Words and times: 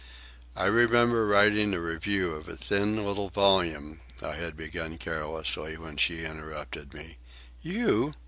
"I 0.55 0.65
remember 0.65 1.27
writing 1.27 1.75
a 1.75 1.79
review 1.79 2.31
of 2.33 2.49
a 2.49 2.57
thin 2.57 3.05
little 3.05 3.29
volume—" 3.29 3.99
I 4.19 4.33
had 4.33 4.57
begun 4.57 4.97
carelessly, 4.97 5.77
when 5.77 5.97
she 5.97 6.23
interrupted 6.25 6.95
me. 6.95 7.19
"You!" 7.61 8.15